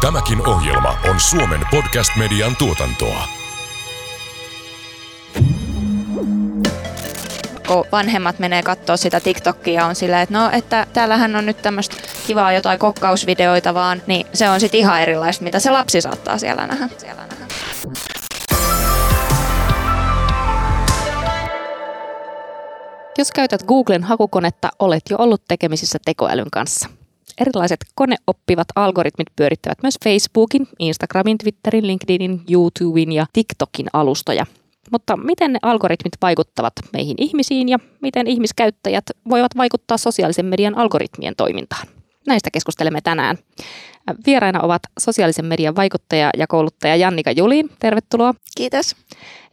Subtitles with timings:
[0.00, 3.28] Tämäkin ohjelma on Suomen podcast-median tuotantoa.
[7.66, 11.62] kun vanhemmat menee katsoa sitä TikTokia ja on silleen, että no, että täällähän on nyt
[11.62, 11.96] tämmöistä
[12.26, 16.66] kivaa jotain kokkausvideoita vaan, niin se on sitten ihan erilaista, mitä se lapsi saattaa siellä
[16.66, 16.88] nähdä.
[16.98, 17.46] Siellä nähdä.
[23.18, 26.99] Jos käytät Googlen hakukonetta, olet jo ollut tekemisissä tekoälyn kanssa.
[27.40, 34.46] Erilaiset koneoppivat algoritmit pyörittävät myös Facebookin, Instagramin, Twitterin, LinkedInin, YouTuben ja TikTokin alustoja.
[34.92, 41.36] Mutta miten ne algoritmit vaikuttavat meihin ihmisiin ja miten ihmiskäyttäjät voivat vaikuttaa sosiaalisen median algoritmien
[41.36, 41.86] toimintaan?
[42.26, 43.38] Näistä keskustelemme tänään.
[44.26, 47.70] Vieraina ovat sosiaalisen median vaikuttaja ja kouluttaja Jannika Juliin.
[47.78, 48.34] Tervetuloa.
[48.56, 48.96] Kiitos.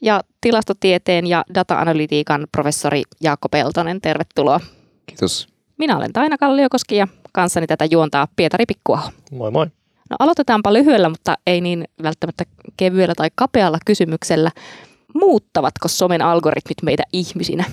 [0.01, 4.01] Ja tilastotieteen ja data-analytiikan professori Jaakko Peltonen.
[4.01, 4.59] Tervetuloa.
[5.05, 5.48] Kiitos.
[5.77, 7.07] Minä olen Taina Kalliokoski ja
[7.38, 9.12] kanssani tätä juontaa Pietari Pikkuaho.
[9.32, 9.66] Moi moi.
[10.09, 12.44] No aloitetaanpa lyhyellä, mutta ei niin välttämättä
[12.77, 14.52] kevyellä tai kapealla kysymyksellä.
[15.13, 17.66] Muuttavatko somen algoritmit meitä ihmisinä?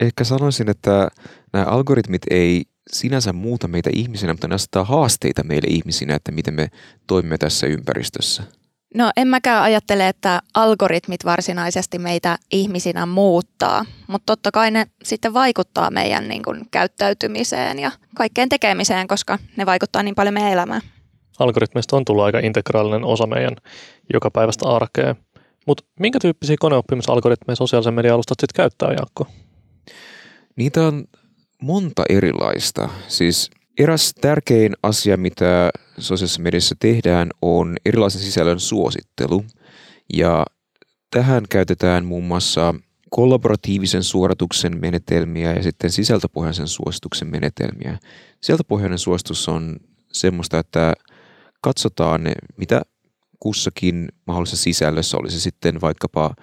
[0.00, 1.08] Ehkä sanoisin, että
[1.52, 6.54] nämä algoritmit ei sinänsä muuta meitä ihmisinä, mutta ne asettaa haasteita meille ihmisinä, että miten
[6.54, 6.68] me
[7.06, 8.42] toimimme tässä ympäristössä.
[8.94, 15.34] No en mäkään ajattele, että algoritmit varsinaisesti meitä ihmisinä muuttaa, mutta totta kai ne sitten
[15.34, 20.80] vaikuttaa meidän niin kuin, käyttäytymiseen ja kaikkeen tekemiseen, koska ne vaikuttaa niin paljon meidän elämään.
[21.38, 23.56] Algoritmista on tullut aika integraalinen osa meidän
[24.12, 25.14] jokapäiväistä arkea.
[25.66, 29.26] Mutta minkä tyyppisiä koneoppimisalgoritmeja sosiaalisen median alustat sitten käyttää, Jaakko?
[30.56, 31.04] Niitä on
[31.62, 32.88] monta erilaista.
[33.08, 39.44] Siis eräs tärkein asia, mitä sosiaalisessa mediassa tehdään, on erilaisen sisällön suosittelu.
[40.14, 40.46] Ja
[41.10, 42.74] tähän käytetään muun muassa
[43.10, 47.98] kollaboratiivisen suorituksen menetelmiä ja sitten sisältöpohjaisen suosituksen menetelmiä.
[48.40, 49.76] Sisältöpohjainen suositus on
[50.12, 50.92] semmoista, että
[51.60, 52.22] katsotaan,
[52.56, 52.82] mitä
[53.40, 56.34] kussakin mahdollisessa sisällössä, oli se sitten vaikkapa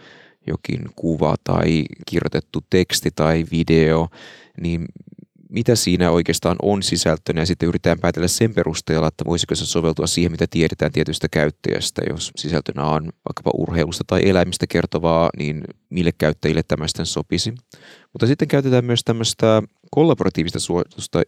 [0.48, 4.08] jokin kuva tai kirjoitettu teksti tai video,
[4.62, 4.86] niin
[5.52, 10.08] mitä siinä oikeastaan on sisältönä ja sitten yritetään päätellä sen perusteella, että voisiko se soveltua
[10.08, 12.02] siihen, mitä tiedetään tietystä käyttäjästä.
[12.10, 17.54] Jos sisältönä on vaikkapa urheilusta tai eläimistä kertovaa, niin mille käyttäjille tämmöistä sopisi.
[18.14, 21.22] Mutta sitten käytetään myös tämmöistä kollaboratiivista suositusta,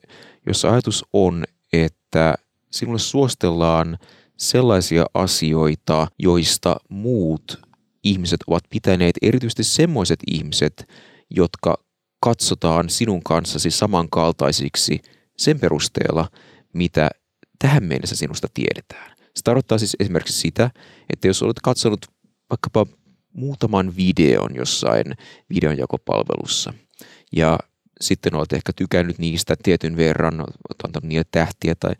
[0.47, 2.35] jossa ajatus on, että
[2.71, 3.97] sinulle suostellaan
[4.37, 7.61] sellaisia asioita, joista muut
[8.03, 10.87] ihmiset ovat pitäneet, erityisesti semmoiset ihmiset,
[11.29, 11.82] jotka
[12.23, 14.99] katsotaan sinun kanssasi samankaltaisiksi
[15.37, 16.27] sen perusteella,
[16.73, 17.09] mitä
[17.59, 19.15] tähän mennessä sinusta tiedetään.
[19.17, 20.71] Se tarkoittaa siis esimerkiksi sitä,
[21.13, 22.05] että jos olet katsonut
[22.49, 22.85] vaikkapa
[23.33, 25.05] muutaman videon jossain
[25.49, 26.73] videonjakopalvelussa
[27.35, 27.59] ja
[28.01, 31.93] sitten olet ehkä tykännyt niistä tietyn verran, olet antanut niille tähtiä tai,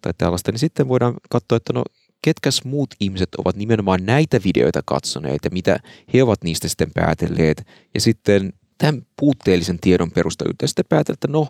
[0.00, 1.84] tai tällaista, niin sitten voidaan katsoa, että no
[2.22, 5.78] ketkäs muut ihmiset ovat nimenomaan näitä videoita katsoneet ja mitä
[6.14, 7.66] he ovat niistä sitten päätelleet.
[7.94, 11.48] Ja sitten tämän puutteellisen tiedon perusteella sitten päätellä, että no,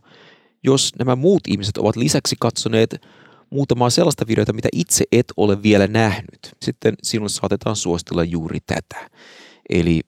[0.62, 2.96] jos nämä muut ihmiset ovat lisäksi katsoneet
[3.50, 9.10] muutamaa sellaista videota, mitä itse et ole vielä nähnyt, sitten sinulle saatetaan suositella juuri tätä.
[9.68, 10.00] Eli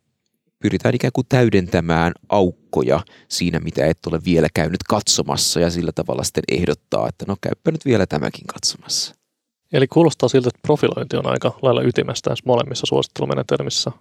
[0.58, 6.24] pyritään ikään kuin täydentämään aukkoja siinä, mitä et ole vielä käynyt katsomassa ja sillä tavalla
[6.24, 9.14] sitten ehdottaa, että no käypä nyt vielä tämäkin katsomassa.
[9.72, 13.92] Eli kuulostaa siltä, että profilointi on aika lailla ytimestä molemmissa suosittelumenetelmissä.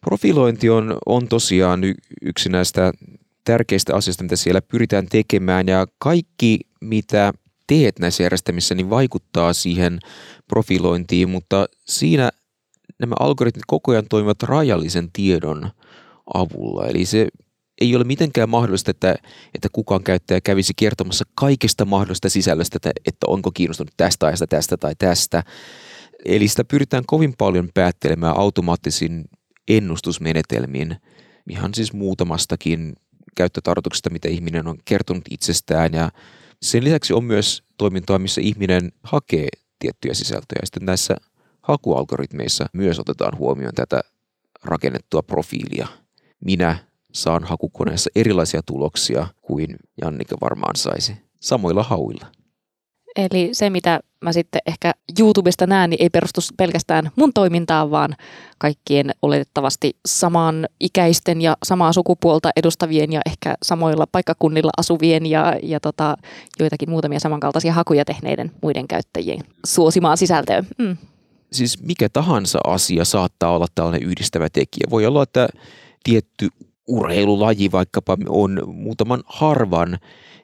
[0.00, 1.80] Profilointi on, on tosiaan
[2.22, 2.92] yksi näistä
[3.44, 7.32] tärkeistä asioista, mitä siellä pyritään tekemään ja kaikki, mitä
[7.66, 9.98] teet näissä järjestelmissä, niin vaikuttaa siihen
[10.48, 12.30] profilointiin, mutta siinä
[12.98, 15.70] nämä algoritmit koko ajan toimivat rajallisen tiedon
[16.34, 16.86] avulla.
[16.86, 17.28] Eli se
[17.80, 19.14] ei ole mitenkään mahdollista, että,
[19.54, 24.76] että kukaan käyttäjä kävisi kertomassa kaikesta mahdollisesta sisällöstä, että, että onko kiinnostunut tästä ajasta, tästä
[24.76, 25.42] tai tästä.
[26.24, 29.24] Eli sitä pyritään kovin paljon päättelemään automaattisin
[29.68, 30.96] ennustusmenetelmin,
[31.50, 32.96] ihan siis muutamastakin
[33.34, 35.92] käyttötarkoituksesta, mitä ihminen on kertonut itsestään.
[35.92, 36.10] Ja
[36.62, 39.48] sen lisäksi on myös toimintaa, missä ihminen hakee
[39.78, 40.60] tiettyjä sisältöjä.
[40.64, 41.16] Sitten näissä
[41.62, 44.00] hakualgoritmeissa myös otetaan huomioon tätä
[44.64, 45.88] rakennettua profiilia.
[46.44, 46.78] Minä
[47.12, 52.26] saan hakukoneessa erilaisia tuloksia kuin Jannika varmaan saisi samoilla hauilla.
[53.16, 58.16] Eli se, mitä mä sitten ehkä YouTubesta näen, niin ei perustu pelkästään mun toimintaan, vaan
[58.58, 65.80] kaikkien oletettavasti samaan ikäisten ja samaa sukupuolta edustavien ja ehkä samoilla paikkakunnilla asuvien ja, ja
[65.80, 66.16] tota,
[66.58, 70.66] joitakin muutamia samankaltaisia hakuja tehneiden muiden käyttäjien suosimaan sisältöön.
[70.78, 70.96] Mm.
[71.52, 74.86] Siis mikä tahansa asia saattaa olla tällainen yhdistävä tekijä.
[74.90, 75.48] Voi olla, että
[76.04, 76.48] tietty
[76.86, 79.98] urheilulaji vaikkapa on muutaman harvan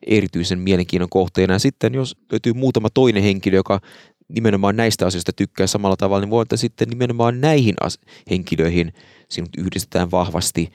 [0.06, 1.54] erityisen mielenkiinnon kohteena.
[1.54, 3.80] Ja sitten jos löytyy muutama toinen henkilö, joka
[4.28, 7.98] nimenomaan näistä asioista tykkää samalla tavalla, niin voi sitten nimenomaan näihin as-
[8.30, 8.92] henkilöihin
[9.28, 10.72] sinut yhdistetään vahvasti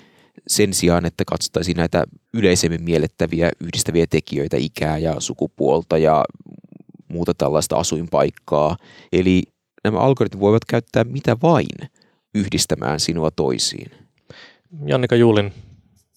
[0.47, 6.25] sen sijaan, että katsottaisiin näitä yleisemmin miellettäviä yhdistäviä tekijöitä, ikää ja sukupuolta ja
[7.07, 8.77] muuta tällaista asuinpaikkaa.
[9.13, 9.43] Eli
[9.83, 11.89] nämä algoritmit voivat käyttää mitä vain
[12.35, 13.91] yhdistämään sinua toisiin.
[14.85, 15.53] Jannika Juulin,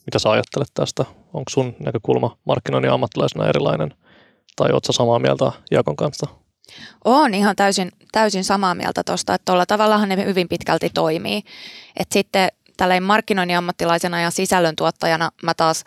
[0.07, 1.05] mitä sä ajattelet tästä?
[1.35, 3.95] Onko sun näkökulma markkinoinnin ammattilaisena erilainen
[4.57, 6.27] tai ootko samaa mieltä Jaakon kanssa?
[7.05, 11.43] Olen ihan täysin, täysin samaa mieltä tuosta, että tuolla tavallahan ne hyvin pitkälti toimii.
[11.97, 15.85] Et sitten tällainen markkinoinnin ammattilaisena ja sisällöntuottajana mä taas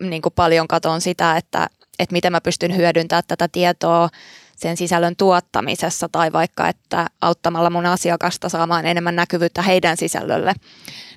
[0.00, 1.68] niin kuin paljon katson sitä, että,
[1.98, 4.08] että miten mä pystyn hyödyntämään tätä tietoa
[4.56, 10.54] sen sisällön tuottamisessa tai vaikka, että auttamalla mun asiakasta saamaan enemmän näkyvyyttä heidän sisällölle.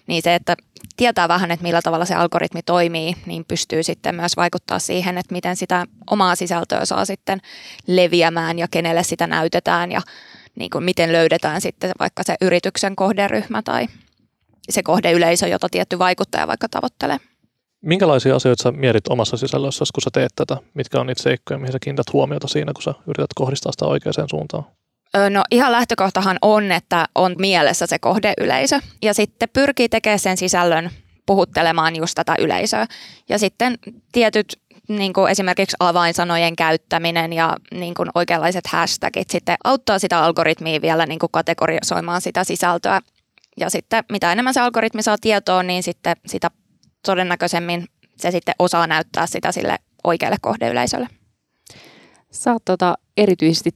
[0.08, 0.56] Niin se, että
[0.98, 5.34] tietää vähän, että millä tavalla se algoritmi toimii, niin pystyy sitten myös vaikuttaa siihen, että
[5.34, 7.40] miten sitä omaa sisältöä saa sitten
[7.88, 10.02] leviämään ja kenelle sitä näytetään ja
[10.56, 13.88] niin kuin miten löydetään sitten vaikka se yrityksen kohderyhmä tai
[14.70, 17.18] se kohdeyleisö, jota tietty vaikuttaja vaikka tavoittelee.
[17.82, 20.58] Minkälaisia asioita sä mietit omassa sisällössäsi, kun sä teet tätä?
[20.74, 24.30] Mitkä on niitä seikkoja, mihin sä kiinnität huomiota siinä, kun sä yrität kohdistaa sitä oikeaan
[24.30, 24.64] suuntaan?
[25.30, 30.90] No ihan lähtökohtahan on, että on mielessä se kohdeyleisö ja sitten pyrkii tekemään sen sisällön
[31.26, 32.88] puhuttelemaan just tätä yleisöä.
[33.30, 33.78] Ja sitten
[34.12, 40.82] tietyt niin kuin esimerkiksi avainsanojen käyttäminen ja niin kuin oikeanlaiset hashtagit sitten auttaa sitä algoritmia
[40.82, 43.02] vielä niin kuin kategorisoimaan sitä sisältöä.
[43.58, 46.52] Ja sitten mitä enemmän se algoritmi saa tietoa, niin sitten sitä
[47.06, 47.86] todennäköisemmin
[48.18, 51.08] se sitten osaa näyttää sitä sille oikealle kohdeyleisölle.
[52.32, 53.72] Sä oot tota, erityisesti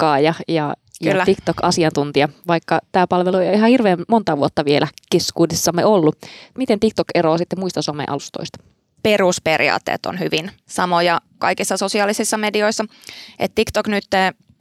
[0.00, 6.16] TikTokkaaja ja, ja TikTok-asiantuntija, vaikka tämä palvelu ei ihan hirveän monta vuotta vielä keskuudessamme ollut.
[6.58, 8.58] Miten TikTok eroaa sitten muista somealustoista?
[9.02, 12.84] Perusperiaatteet on hyvin samoja kaikissa sosiaalisissa medioissa.
[13.38, 14.04] Et TikTok nyt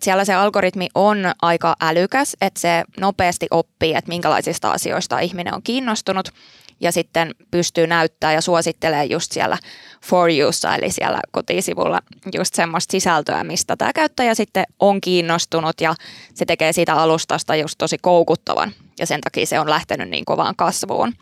[0.01, 5.63] siellä se algoritmi on aika älykäs, että se nopeasti oppii, että minkälaisista asioista ihminen on
[5.63, 6.29] kiinnostunut
[6.79, 9.57] ja sitten pystyy näyttää ja suosittelee just siellä
[10.05, 11.99] for youssa, eli siellä kotisivulla
[12.33, 15.95] just semmoista sisältöä, mistä tämä käyttäjä sitten on kiinnostunut ja
[16.33, 20.55] se tekee siitä alustasta just tosi koukuttavan ja sen takia se on lähtenyt niin kovaan
[20.55, 21.13] kasvuun.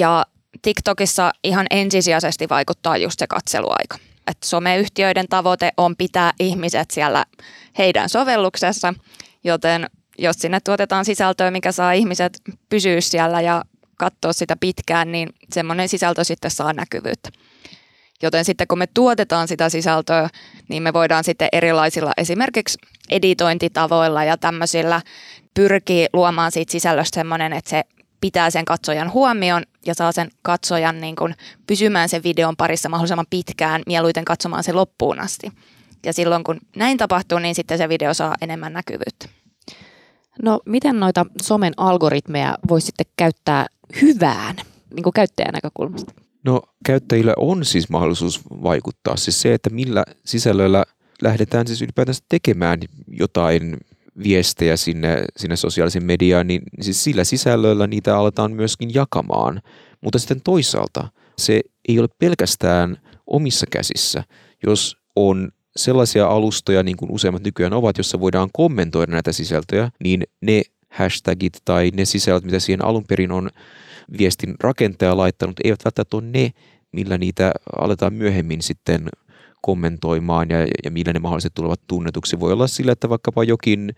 [0.00, 0.26] Ja
[0.62, 3.98] TikTokissa ihan ensisijaisesti vaikuttaa just se katseluaika.
[4.26, 7.24] Et someyhtiöiden tavoite on pitää ihmiset siellä
[7.78, 8.94] heidän sovelluksessa,
[9.44, 9.86] joten
[10.18, 13.64] jos sinne tuotetaan sisältöä, mikä saa ihmiset pysyä siellä ja
[13.96, 17.30] katsoa sitä pitkään, niin semmoinen sisältö sitten saa näkyvyyttä.
[18.22, 20.28] Joten sitten kun me tuotetaan sitä sisältöä,
[20.68, 22.78] niin me voidaan sitten erilaisilla esimerkiksi
[23.10, 25.00] editointitavoilla ja tämmöisillä
[25.54, 27.82] pyrkii luomaan siitä sisällöstä semmoinen, että se
[28.20, 31.34] pitää sen katsojan huomion ja saa sen katsojan niin kuin
[31.66, 35.52] pysymään sen videon parissa mahdollisimman pitkään, mieluiten katsomaan se loppuun asti.
[36.06, 39.28] Ja silloin kun näin tapahtuu, niin sitten se video saa enemmän näkyvyyttä.
[40.42, 43.66] No miten noita somen algoritmeja voisi sitten käyttää
[44.02, 44.56] hyvään
[44.94, 46.12] niin kuin käyttäjän näkökulmasta?
[46.44, 49.16] No käyttäjillä on siis mahdollisuus vaikuttaa.
[49.16, 50.84] Siis se, että millä sisällöllä
[51.22, 53.76] lähdetään siis ylipäätänsä tekemään jotain
[54.22, 59.62] viestejä sinne, sinne sosiaalisen mediaan, niin siis sillä sisällöllä niitä aletaan myöskin jakamaan.
[60.00, 62.96] Mutta sitten toisaalta se ei ole pelkästään
[63.26, 64.24] omissa käsissä.
[64.66, 70.22] Jos on sellaisia alustoja, niin kuin useimmat nykyään ovat, jossa voidaan kommentoida näitä sisältöjä, niin
[70.40, 70.62] ne
[70.96, 73.50] hashtagit tai ne sisällöt, mitä siihen alun perin on
[74.18, 76.50] viestin rakentaja laittanut, eivät välttämättä ole ne,
[76.92, 79.08] millä niitä aletaan myöhemmin sitten
[79.62, 82.40] kommentoimaan ja, ja millä ne mahdollisesti tulevat tunnetuksi.
[82.40, 83.94] Voi olla sillä, että vaikkapa jokin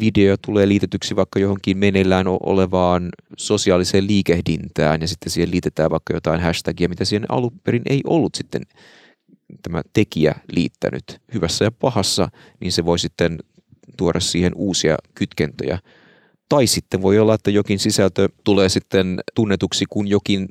[0.00, 6.40] video tulee liitetyksi vaikka johonkin meneillään olevaan sosiaaliseen liikehdintään ja sitten siihen liitetään vaikka jotain
[6.40, 8.62] hashtagia, mitä siihen alun perin ei ollut sitten
[9.62, 11.20] tämä tekijä liittänyt.
[11.34, 12.28] Hyvässä ja pahassa,
[12.60, 13.38] niin se voi sitten
[13.96, 15.78] tuoda siihen uusia kytkentöjä.
[16.48, 20.48] Tai sitten voi olla, että jokin sisältö tulee sitten tunnetuksi, kun jokin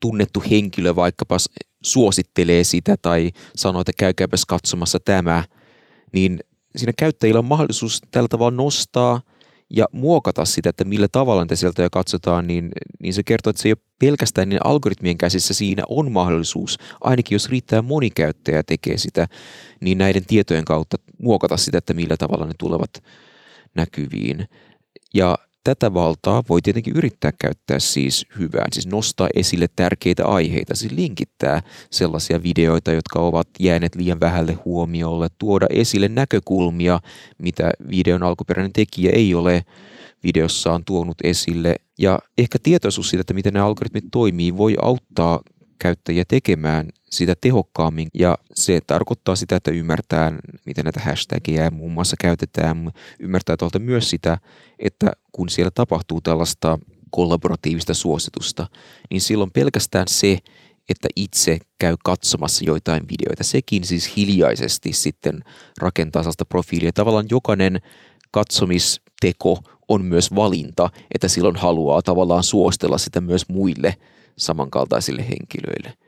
[0.00, 1.36] tunnettu henkilö vaikkapa
[1.82, 5.44] suosittelee sitä tai sanoo, että käykääpäs katsomassa tämä,
[6.12, 6.40] niin
[6.76, 9.20] siinä käyttäjillä on mahdollisuus tällä tavalla nostaa
[9.70, 12.70] ja muokata sitä, että millä tavalla niitä sieltä katsotaan, niin,
[13.02, 17.36] niin se kertoo, että se ei ole pelkästään niin algoritmien käsissä, siinä on mahdollisuus, ainakin
[17.36, 19.28] jos riittää moni käyttäjä tekee sitä,
[19.80, 22.90] niin näiden tietojen kautta muokata sitä, että millä tavalla ne tulevat
[23.74, 24.48] näkyviin.
[25.14, 25.38] Ja
[25.68, 31.62] Tätä valtaa voi tietenkin yrittää käyttää siis hyvään, siis nostaa esille tärkeitä aiheita, siis linkittää
[31.90, 37.00] sellaisia videoita, jotka ovat jääneet liian vähälle huomiolle, tuoda esille näkökulmia,
[37.38, 39.64] mitä videon alkuperäinen tekijä ei ole
[40.24, 41.76] videossaan tuonut esille.
[41.98, 45.40] Ja ehkä tietoisuus siitä, että miten nämä algoritmit toimii, voi auttaa
[45.78, 48.08] käyttäjiä tekemään sitä tehokkaammin.
[48.14, 50.32] Ja se tarkoittaa sitä, että ymmärtää,
[50.66, 52.90] miten näitä hashtagia muun muassa käytetään.
[53.20, 54.38] Ymmärtää tuolta myös sitä,
[54.78, 56.78] että kun siellä tapahtuu tällaista
[57.10, 58.66] kollaboratiivista suositusta,
[59.10, 60.38] niin silloin pelkästään se,
[60.88, 63.44] että itse käy katsomassa joitain videoita.
[63.44, 65.44] Sekin siis hiljaisesti sitten
[65.78, 66.92] rakentaa sellaista profiilia.
[66.92, 67.80] Tavallaan jokainen
[68.30, 69.58] katsomisteko
[69.88, 73.96] on myös valinta, että silloin haluaa tavallaan suostella sitä myös muille
[74.38, 75.98] samankaltaisille henkilöille.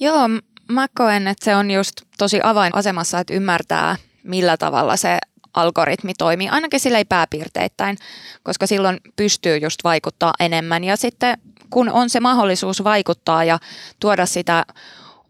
[0.00, 0.28] Joo,
[0.68, 5.18] mä koen, että se on just tosi avainasemassa, että ymmärtää, millä tavalla se
[5.54, 7.96] algoritmi toimii, ainakin sillä ei pääpiirteittäin,
[8.42, 10.84] koska silloin pystyy just vaikuttaa enemmän.
[10.84, 11.38] Ja sitten
[11.70, 13.58] kun on se mahdollisuus vaikuttaa ja
[14.00, 14.64] tuoda sitä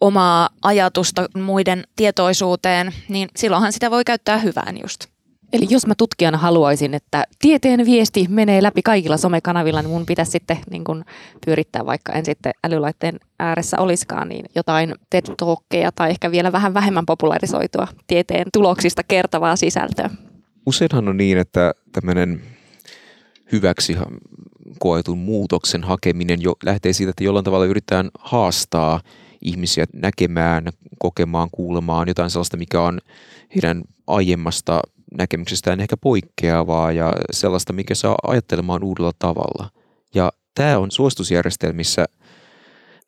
[0.00, 5.11] omaa ajatusta muiden tietoisuuteen, niin silloinhan sitä voi käyttää hyvään just.
[5.52, 10.30] Eli jos mä tutkijana haluaisin, että tieteen viesti menee läpi kaikilla somekanavilla, niin mun pitäisi
[10.32, 11.04] sitten niin kun
[11.46, 16.74] pyörittää, vaikka en sitten älylaitteen ääressä olisikaan, niin jotain TED Talkkeja tai ehkä vielä vähän
[16.74, 20.10] vähemmän popularisoitua tieteen tuloksista kertovaa sisältöä.
[20.66, 22.42] Useinhan on niin, että tämmöinen
[23.52, 23.96] hyväksi
[24.78, 29.00] koetun muutoksen hakeminen jo lähtee siitä, että jollain tavalla yritetään haastaa
[29.40, 30.64] ihmisiä näkemään,
[30.98, 32.98] kokemaan, kuulemaan jotain sellaista, mikä on
[33.54, 34.80] heidän aiemmasta
[35.18, 39.70] näkemyksestään ehkä poikkeavaa ja sellaista, mikä saa ajattelemaan uudella tavalla.
[40.14, 42.06] Ja tämä on suostusjärjestelmissä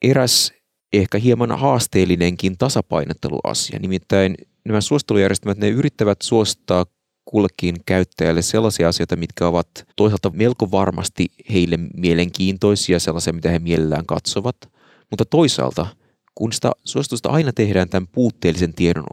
[0.02, 0.52] eräs
[0.92, 3.78] ehkä hieman haasteellinenkin tasapainotteluasia.
[3.78, 4.34] Nimittäin
[4.64, 6.86] nämä suosittelujärjestelmät, ne yrittävät suostaa
[7.24, 14.06] kullekin käyttäjälle sellaisia asioita, mitkä ovat toisaalta melko varmasti heille mielenkiintoisia, sellaisia, mitä he mielellään
[14.06, 14.56] katsovat.
[15.10, 15.86] Mutta toisaalta,
[16.34, 19.04] kun sitä suositusta aina tehdään tämän puutteellisen tiedon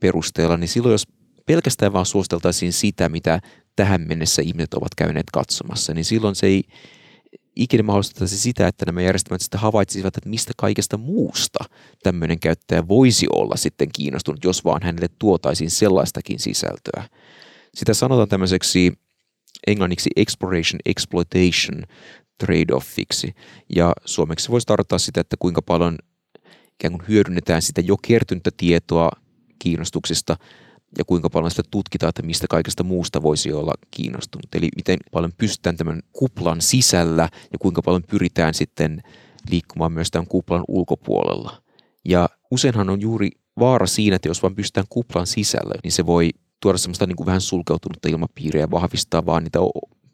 [0.00, 1.06] perusteella, niin silloin jos
[1.50, 3.40] pelkästään vaan suosteltaisiin sitä, mitä
[3.76, 6.64] tähän mennessä ihmiset ovat käyneet katsomassa, niin silloin se ei
[7.56, 11.64] ikinä mahdollistaisi sitä, että nämä järjestelmät sitten havaitsisivat, että mistä kaikesta muusta
[12.02, 17.08] tämmöinen käyttäjä voisi olla sitten kiinnostunut, jos vaan hänelle tuotaisiin sellaistakin sisältöä.
[17.74, 18.92] Sitä sanotaan tämmöiseksi
[19.66, 21.82] englanniksi exploration exploitation
[22.44, 23.32] trade-offiksi,
[23.76, 25.98] ja suomeksi voisi tarkoittaa sitä, että kuinka paljon
[26.74, 29.10] ikään kuin hyödynnetään sitä jo kertynyttä tietoa
[29.58, 30.36] kiinnostuksista
[30.98, 34.54] ja kuinka paljon sitä tutkitaan, että mistä kaikesta muusta voisi olla kiinnostunut.
[34.54, 39.02] Eli miten paljon pystytään tämän kuplan sisällä ja kuinka paljon pyritään sitten
[39.50, 41.62] liikkumaan myös tämän kuplan ulkopuolella.
[42.04, 46.30] Ja useinhan on juuri vaara siinä, että jos vaan pystytään kuplan sisällä, niin se voi
[46.62, 49.58] tuoda semmoista niin kuin vähän sulkeutunutta ilmapiiriä ja vahvistaa vaan niitä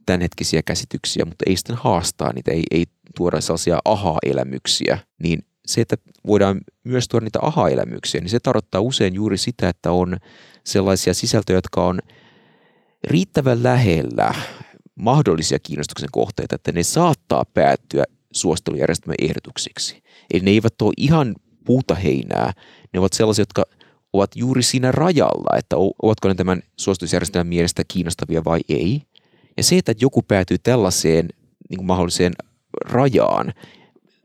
[0.06, 2.84] tämänhetkisiä käsityksiä, mutta ei sitten haastaa niitä, ei, ei
[3.16, 5.96] tuoda sellaisia aha-elämyksiä, niin se, että
[6.26, 10.16] voidaan myös tuoda niitä aha-elämyksiä, niin se tarkoittaa usein juuri sitä, että on
[10.64, 12.00] sellaisia sisältöjä, jotka on
[13.04, 14.34] riittävän lähellä
[14.94, 20.02] mahdollisia kiinnostuksen kohteita, että ne saattaa päättyä suosittelujärjestelmän ehdotuksiksi.
[20.32, 22.52] Eli ne eivät ole ihan puuta heinää,
[22.92, 23.64] ne ovat sellaisia, jotka
[24.12, 29.02] ovat juuri siinä rajalla, että ovatko ne tämän suositusjärjestelmän mielestä kiinnostavia vai ei.
[29.56, 31.28] Ja se, että joku päätyy tällaiseen
[31.70, 32.32] niin kuin mahdolliseen
[32.84, 33.52] rajaan,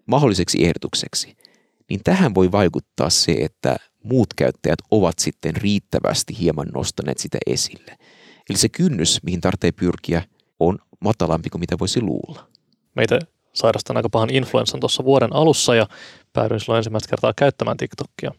[0.05, 1.37] mahdolliseksi ehdotukseksi,
[1.89, 7.97] niin tähän voi vaikuttaa se, että muut käyttäjät ovat sitten riittävästi hieman nostaneet sitä esille.
[8.49, 10.23] Eli se kynnys, mihin tarvitsee pyrkiä,
[10.59, 12.47] on matalampi kuin mitä voisi luulla.
[12.95, 13.19] Meitä
[13.53, 15.87] sairastan aika pahan influenssan tuossa vuoden alussa ja
[16.33, 18.31] päädyin silloin ensimmäistä kertaa käyttämään TikTokia.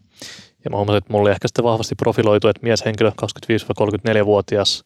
[0.65, 4.85] Ja mä huomasin, että mulla oli ehkä sitten vahvasti profiloitu, että mieshenkilö 25-34-vuotias,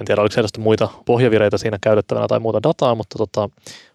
[0.00, 3.48] en tiedä oliko edes muita pohjavireitä siinä käytettävänä tai muuta dataa, mutta tota,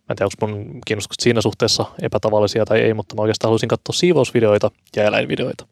[0.03, 3.69] Mä en tiedä, onko mun kiinnostukset siinä suhteessa epätavallisia tai ei, mutta mä oikeastaan halusin
[3.69, 5.67] katsoa siivousvideoita ja eläinvideoita.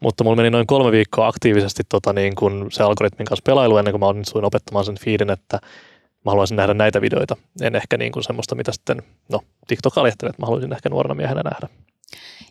[0.00, 3.92] Mutta mulla meni noin kolme viikkoa aktiivisesti tota, niin kun se algoritmin kanssa pelailu ennen
[3.92, 5.58] kuin mä onnistuin opettamaan sen feedin, että
[6.24, 7.36] mä haluaisin nähdä näitä videoita.
[7.60, 11.42] En ehkä niin kuin semmoista, mitä sitten, no TikTok että mä haluaisin ehkä nuorena miehenä
[11.42, 11.68] nähdä.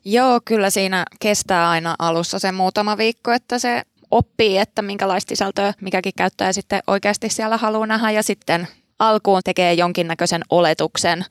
[0.06, 5.74] Joo, kyllä siinä kestää aina alussa se muutama viikko, että se oppii, että minkälaista sisältöä
[5.82, 8.68] mikäkin käyttäjä sitten oikeasti siellä haluaa nähdä ja sitten
[9.00, 11.26] alkuun tekee jonkinnäköisen oletuksen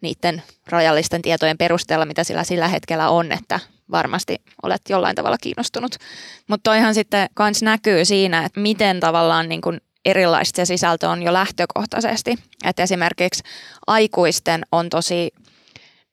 [0.00, 5.96] niiden rajallisten tietojen perusteella, mitä sillä sillä hetkellä on, että varmasti olet jollain tavalla kiinnostunut.
[6.48, 11.22] Mutta toihan sitten kans näkyy siinä, että miten tavallaan niin kuin erilaista se sisältö on
[11.22, 12.34] jo lähtökohtaisesti.
[12.64, 13.42] Että esimerkiksi
[13.86, 15.30] aikuisten on tosi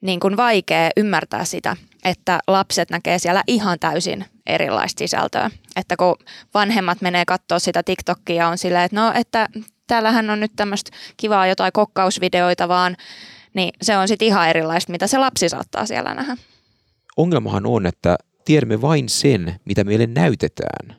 [0.01, 5.51] niin kuin vaikea ymmärtää sitä, että lapset näkee siellä ihan täysin erilaista sisältöä.
[5.75, 6.15] Että kun
[6.53, 9.49] vanhemmat menee katsoa sitä TikTokia on silleen, että no, että
[9.87, 12.97] täällähän on nyt tämmöistä kivaa jotain kokkausvideoita vaan,
[13.53, 16.37] niin se on sitten ihan erilaista, mitä se lapsi saattaa siellä nähdä.
[17.17, 20.95] Ongelmahan on, että tiedämme vain sen, mitä meille näytetään.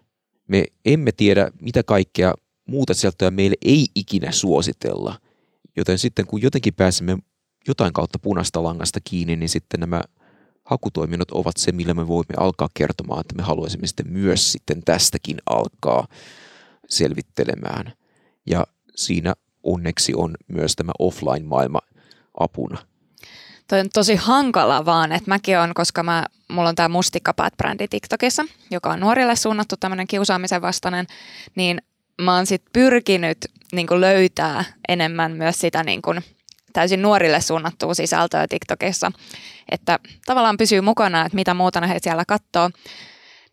[0.48, 2.34] Me emme tiedä, mitä kaikkea
[2.66, 5.18] muuta sieltä meille ei ikinä suositella.
[5.76, 7.18] Joten sitten kun jotenkin pääsemme
[7.68, 10.00] jotain kautta punaista langasta kiinni, niin sitten nämä
[10.66, 15.36] hakutoiminnot ovat se, millä me voimme alkaa kertomaan, että me haluaisimme sitten myös sitten tästäkin
[15.46, 16.06] alkaa
[16.88, 17.92] selvittelemään.
[18.46, 21.78] Ja siinä onneksi on myös tämä offline-maailma
[22.40, 22.78] apuna.
[23.68, 28.44] Toi on tosi hankala vaan, että mäkin on, koska mä, mulla on tämä mustikkapäät-brändi TikTokissa,
[28.70, 31.06] joka on nuorille suunnattu tämmöinen kiusaamisen vastainen,
[31.54, 31.82] niin
[32.22, 33.38] mä oon sit pyrkinyt
[33.72, 36.02] niin löytää enemmän myös sitä niin
[36.76, 39.12] täysin nuorille suunnattua sisältöä TikTokissa,
[39.70, 42.70] että tavallaan pysyy mukana, että mitä muuta he siellä katsoo.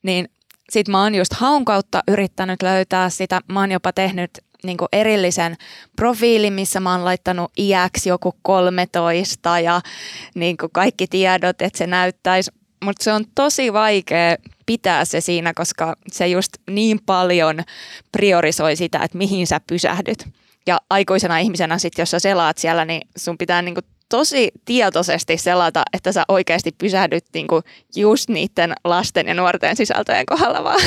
[0.03, 0.30] Niin
[0.70, 3.42] sit mä oon just haun kautta yrittänyt löytää sitä.
[3.51, 4.32] Mä oon jopa tehnyt
[4.63, 5.56] niin erillisen
[5.96, 9.82] profiilin, missä mä oon laittanut iäksi joku 13 ja
[10.36, 12.51] niin kaikki tiedot, että se näyttäisi.
[12.84, 17.60] Mutta se on tosi vaikea pitää se siinä, koska se just niin paljon
[18.12, 20.43] priorisoi sitä, että mihin sä pysähdyt.
[20.67, 25.84] Ja aikuisena ihmisenä sitten, jos sä selaat siellä, niin sun pitää niinku tosi tietoisesti selata,
[25.93, 27.62] että sä oikeasti pysähdyt niinku
[27.96, 30.82] just niiden lasten ja nuorten sisältöjen kohdalla vaan.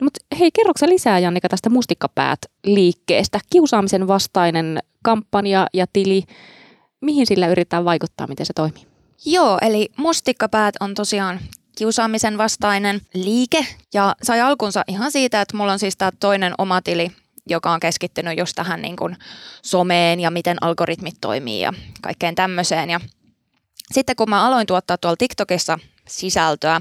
[0.00, 3.40] No, mutta hei, kerroksä lisää Jannika tästä mustikkapäät liikkeestä?
[3.50, 6.22] Kiusaamisen vastainen kampanja ja tili.
[7.00, 8.86] Mihin sillä yritetään vaikuttaa, miten se toimii?
[9.26, 11.40] Joo, eli mustikkapäät on tosiaan
[11.76, 16.82] kiusaamisen vastainen liike ja sai alkunsa ihan siitä, että mulla on siis tämä toinen oma
[16.82, 17.12] tili,
[17.48, 19.16] joka on keskittynyt just tähän niin kuin
[19.62, 21.72] someen ja miten algoritmit toimii ja
[22.02, 22.90] kaikkeen tämmöiseen.
[22.90, 23.00] Ja
[23.92, 26.80] sitten kun mä aloin tuottaa tuolla TikTokissa sisältöä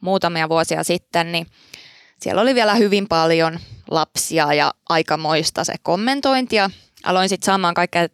[0.00, 1.46] muutamia vuosia sitten, niin
[2.20, 3.58] siellä oli vielä hyvin paljon
[3.90, 6.70] lapsia ja aikamoista se kommentointia.
[7.04, 8.08] Aloin sitten saamaan kaikkea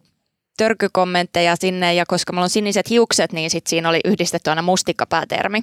[0.57, 5.61] törkykommentteja sinne ja koska mulla on siniset hiukset, niin sitten siinä oli yhdistetty aina mustikkapäätermi.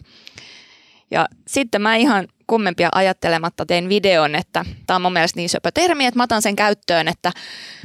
[1.13, 5.71] Ja sitten mä ihan kummempia ajattelematta tein videon, että tämä on mun mielestä niin söpö
[5.75, 7.33] termi, että mä otan sen käyttöön, että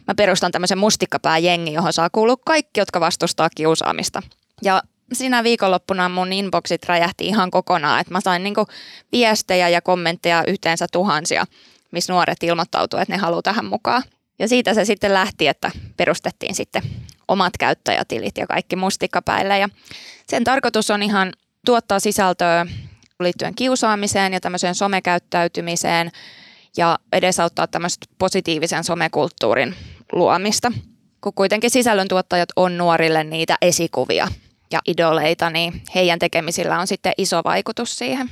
[0.08, 4.22] mä perustan tämmöisen mustikkapääjengi, johon saa kuulua kaikki, jotka vastustaa kiusaamista.
[4.62, 8.66] Ja siinä viikonloppuna mun inboxit räjähti ihan kokonaan, että mä sain niinku
[9.12, 11.46] viestejä ja kommentteja yhteensä tuhansia,
[11.92, 14.04] missä nuoret ilmoittautuivat, että ne haluaa tähän mukaan.
[14.40, 16.84] Ja siitä se sitten lähti, että perustettiin sitten
[17.28, 19.60] omat käyttäjätilit ja kaikki mustikkapäille.
[19.60, 19.70] Ja
[20.28, 21.34] sen tarkoitus on ihan
[21.66, 22.66] tuottaa sisältöä
[23.24, 26.12] liittyen kiusaamiseen ja tämmöiseen somekäyttäytymiseen
[26.78, 29.76] ja edesauttaa tämmöistä positiivisen somekulttuurin
[30.12, 30.72] luomista.
[31.22, 34.28] Kun kuitenkin sisällöntuottajat on nuorille niitä esikuvia
[34.72, 38.30] ja idoleita, niin heidän tekemisillä on sitten iso vaikutus siihen.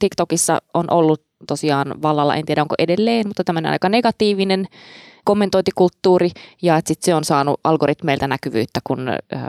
[0.00, 4.66] TikTokissa on ollut tosiaan vallalla, en tiedä onko edelleen, mutta tämmöinen aika negatiivinen
[5.24, 6.30] kommentointikulttuuri
[6.62, 9.08] ja että sit se on saanut algoritmeilta näkyvyyttä, kun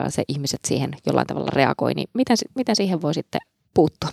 [0.10, 3.42] se ihmiset siihen jollain tavalla reagoi, niin miten, miten siihen voi sitten
[3.74, 4.10] puuttua?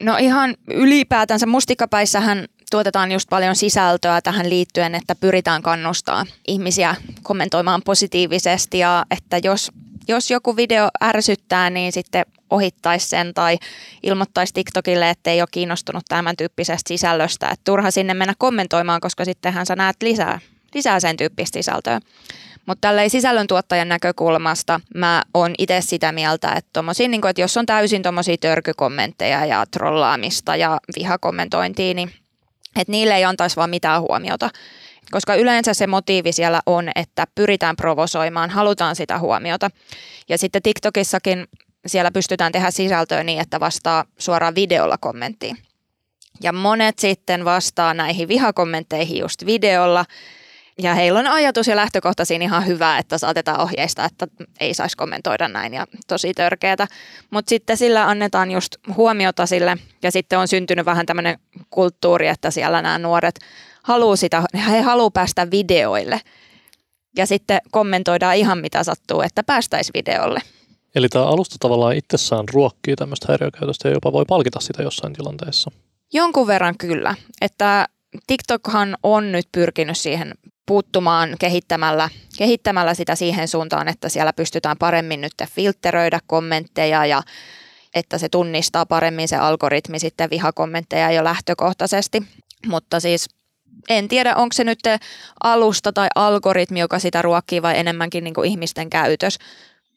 [0.00, 7.82] No ihan ylipäätänsä mustikkapäissähän tuotetaan just paljon sisältöä tähän liittyen, että pyritään kannustaa ihmisiä kommentoimaan
[7.84, 9.70] positiivisesti ja että jos,
[10.08, 13.58] jos joku video ärsyttää, niin sitten ohittaisi sen tai
[14.02, 17.46] ilmoittaisi TikTokille, että ei ole kiinnostunut tämän tyyppisestä sisällöstä.
[17.46, 20.38] Että turha sinne mennä kommentoimaan, koska sittenhän sä näet lisää,
[20.74, 22.00] lisää sen tyyppistä sisältöä.
[22.66, 27.56] Mutta tälleen sisällöntuottajan näkökulmasta mä oon itse sitä mieltä, että, tommosia, niin kun, että jos
[27.56, 32.10] on täysin tuommoisia törkykommentteja ja trollaamista ja vihakommentointia, niin
[32.76, 34.50] että niille ei antaisi vaan mitään huomiota.
[35.10, 39.70] Koska yleensä se motiivi siellä on, että pyritään provosoimaan, halutaan sitä huomiota.
[40.28, 41.46] Ja sitten TikTokissakin
[41.86, 45.56] siellä pystytään tehdä sisältöä niin, että vastaa suoraan videolla kommenttiin.
[46.42, 50.04] Ja monet sitten vastaa näihin vihakommentteihin just videolla,
[50.78, 54.26] ja heillä on ajatus ja lähtökohta siinä ihan hyvä, että saatetaan ohjeista, että
[54.60, 56.88] ei saisi kommentoida näin ja tosi törkeätä.
[57.30, 61.38] Mutta sitten sillä annetaan just huomiota sille ja sitten on syntynyt vähän tämmöinen
[61.70, 63.34] kulttuuri, että siellä nämä nuoret
[63.82, 66.20] haluaa sitä, he haluaa päästä videoille.
[67.16, 70.40] Ja sitten kommentoidaan ihan mitä sattuu, että päästäisi videolle.
[70.94, 75.70] Eli tämä alusta tavallaan itsessään ruokkii tämmöistä häiriökäytöstä ja jopa voi palkita sitä jossain tilanteessa.
[76.12, 77.14] Jonkun verran kyllä.
[77.40, 77.88] Että
[78.26, 80.34] TikTokhan on nyt pyrkinyt siihen
[80.66, 87.22] puuttumaan kehittämällä, kehittämällä sitä siihen suuntaan, että siellä pystytään paremmin nyt filtteröidä kommentteja ja
[87.94, 92.22] että se tunnistaa paremmin se algoritmi sitten vihakommentteja jo lähtökohtaisesti.
[92.66, 93.26] Mutta siis
[93.88, 94.78] en tiedä, onko se nyt
[95.42, 99.38] alusta tai algoritmi, joka sitä ruokkii vai enemmänkin niin kuin ihmisten käytös.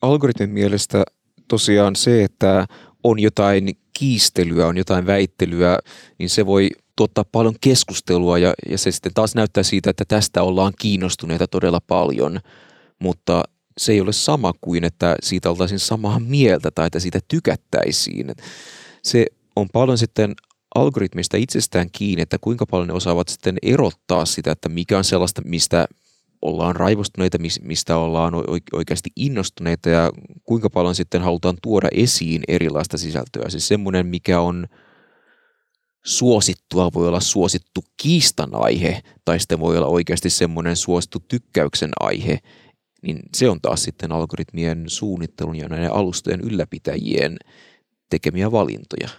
[0.02, 1.04] Algoritmin mielestä
[1.48, 2.68] tosiaan se, että
[3.04, 5.80] on jotain kiistelyä, on jotain väittelyä,
[6.18, 10.44] niin se voi tuottaa paljon keskustelua ja, ja se sitten taas näyttää siitä, että tästä
[10.44, 12.40] ollaan kiinnostuneita todella paljon,
[13.00, 13.44] mutta
[13.78, 18.32] se ei ole sama kuin, että siitä oltaisiin samaa mieltä tai että siitä tykättäisiin.
[19.04, 20.36] Se on paljon sitten
[20.76, 25.42] algoritmista itsestään kiinni, että kuinka paljon ne osaavat sitten erottaa sitä, että mikä on sellaista,
[25.46, 25.88] mistä
[26.42, 28.34] ollaan raivostuneita, mistä ollaan
[28.74, 30.12] oikeasti innostuneita ja
[30.44, 33.50] kuinka paljon sitten halutaan tuoda esiin erilaista sisältöä.
[33.50, 34.68] Siis semmoinen, mikä on
[36.06, 42.40] suosittua, voi olla suosittu kiistan aihe, tai sitten voi olla oikeasti semmoinen suosittu tykkäyksen aihe,
[43.02, 47.38] niin se on taas sitten algoritmien suunnittelun ja näiden alustojen ylläpitäjien
[48.10, 49.10] tekemiä valintoja.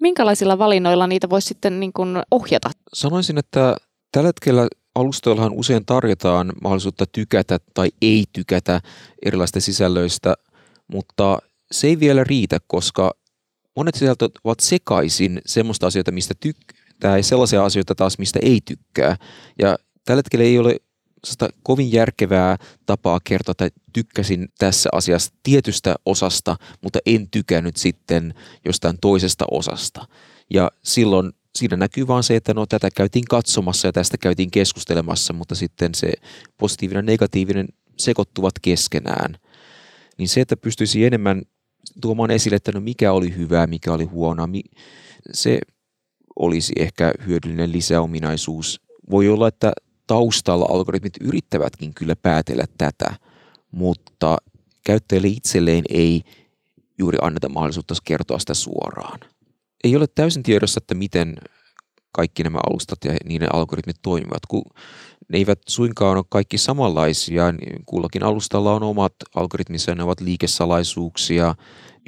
[0.00, 2.70] Minkälaisilla valinnoilla niitä voisi sitten niin kuin ohjata?
[2.94, 3.76] Sanoisin, että
[4.12, 8.80] tällä hetkellä alustoillahan usein tarjotaan mahdollisuutta tykätä tai ei tykätä
[9.24, 10.34] erilaisista sisällöistä,
[10.88, 11.38] mutta
[11.72, 13.10] se ei vielä riitä, koska
[13.76, 19.16] monet sisältöt ovat sekaisin semmoista asioita, mistä tykkää ja sellaisia asioita taas, mistä ei tykkää.
[19.58, 20.76] Ja tällä hetkellä ei ole
[21.62, 22.56] kovin järkevää
[22.86, 28.34] tapaa kertoa, että tykkäsin tässä asiassa tietystä osasta, mutta en tykännyt sitten
[28.64, 30.06] jostain toisesta osasta.
[30.50, 35.32] Ja silloin siinä näkyy vaan se, että no tätä käytiin katsomassa ja tästä käytiin keskustelemassa,
[35.32, 36.12] mutta sitten se
[36.56, 39.34] positiivinen ja negatiivinen sekoittuvat keskenään.
[40.18, 41.42] Niin se, että pystyisi enemmän
[42.00, 44.48] tuomaan esille, että no mikä oli hyvää, mikä oli huonoa,
[45.32, 45.58] se
[46.38, 48.80] olisi ehkä hyödyllinen lisäominaisuus.
[49.10, 49.72] Voi olla, että
[50.06, 53.14] taustalla algoritmit yrittävätkin kyllä päätellä tätä,
[53.70, 54.36] mutta
[54.84, 56.22] käyttäjälle itselleen ei
[56.98, 59.20] juuri anneta mahdollisuutta kertoa sitä suoraan.
[59.84, 61.36] Ei ole täysin tiedossa, että miten
[62.12, 64.64] kaikki nämä alustat ja niiden algoritmit toimivat, kun
[65.28, 67.52] ne eivät suinkaan ole kaikki samanlaisia.
[67.52, 71.54] Niin kullakin alustalla on omat algoritminsa ja ne ovat liikesalaisuuksia,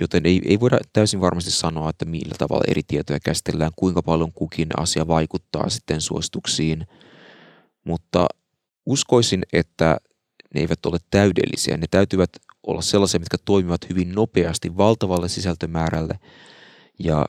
[0.01, 4.33] joten ei, ei voida täysin varmasti sanoa, että millä tavalla eri tietoja käsitellään, kuinka paljon
[4.33, 6.87] kukin asia vaikuttaa sitten suosituksiin.
[7.85, 8.27] Mutta
[8.87, 9.97] uskoisin, että
[10.55, 11.77] ne eivät ole täydellisiä.
[11.77, 12.31] Ne täytyvät
[12.67, 16.19] olla sellaisia, mitkä toimivat hyvin nopeasti valtavalle sisältömäärälle
[16.99, 17.27] ja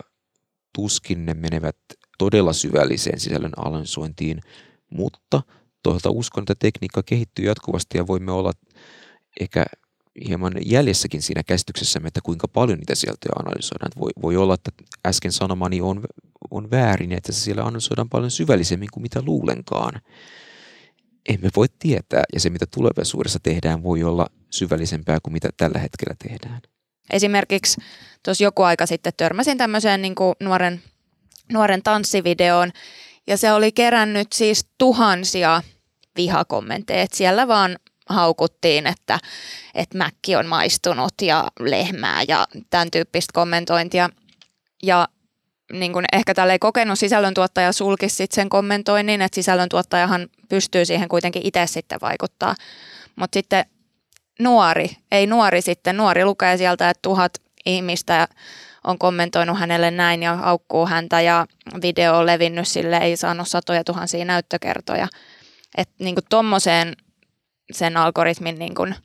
[0.75, 1.77] tuskin ne menevät
[2.17, 4.41] todella syvälliseen sisällön analysointiin,
[4.89, 5.41] mutta
[5.84, 8.51] toisaalta uskon, että tekniikka kehittyy jatkuvasti ja voimme olla
[9.39, 9.65] ehkä
[10.27, 13.91] hieman jäljessäkin siinä käsityksessä, että kuinka paljon niitä sieltä analysoidaan.
[13.99, 14.71] Voi, voi olla, että
[15.05, 16.03] äsken sanomani on,
[16.51, 20.01] on väärin, että se siellä analysoidaan paljon syvällisemmin kuin mitä luulenkaan.
[21.29, 26.15] Emme voi tietää, ja se mitä tulevaisuudessa tehdään voi olla syvällisempää kuin mitä tällä hetkellä
[26.27, 26.62] tehdään.
[27.10, 27.82] Esimerkiksi
[28.24, 30.82] tuossa joku aika sitten törmäsin tämmöiseen niin kuin nuoren
[31.52, 32.72] nuoren tanssivideoon.
[33.28, 35.62] Ja se oli kerännyt siis tuhansia
[36.16, 37.02] vihakommentteja.
[37.02, 37.78] Et siellä vaan
[38.10, 39.20] haukuttiin, että,
[39.76, 44.10] että mäkki on maistunut ja lehmää ja tämän tyyppistä kommentointia.
[44.84, 45.08] Ja
[45.74, 51.10] niin kuin ehkä tällä ei kokenut sisällöntuottaja sulkisi sit sen kommentoinnin, että sisällöntuottajahan pystyy siihen
[51.10, 52.56] kuitenkin itse sitten vaikuttaa.
[53.16, 53.66] Mutta sitten
[54.39, 57.34] nuori, ei nuori sitten, nuori lukee sieltä, että tuhat
[57.65, 58.28] ihmistä
[58.84, 61.48] on kommentoinut hänelle näin ja aukkuu häntä ja
[61.82, 65.08] video on levinnyt sille, ei saanut satoja tuhansia näyttökertoja.
[65.78, 66.96] Että niin tuommoiseen
[67.72, 68.96] sen algoritmin, niin kuin,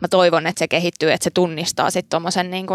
[0.00, 2.66] mä toivon, että se kehittyy, että se tunnistaa sitten tuommoisen niin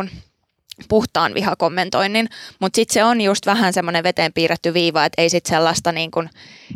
[0.90, 2.30] puhtaan vihakommentoinnin,
[2.60, 6.12] mutta sitten se on just vähän semmoinen veteen piirretty viiva, että ei sitten sellaista niin
[6.12, 6.30] kuin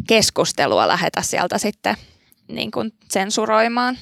[0.07, 1.95] keskustelua lähetä sieltä sitten
[2.47, 3.97] niin kuin sensuroimaan.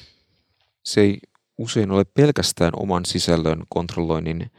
[0.84, 1.18] Se ei
[1.58, 4.50] usein ole pelkästään oman sisällön kontrolloinnin